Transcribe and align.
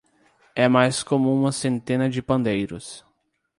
É 0.55 0.67
mais 0.67 1.03
como 1.03 1.31
uma 1.31 1.51
centena 1.51 2.09
de 2.09 2.23
pandeiros. 2.23 3.05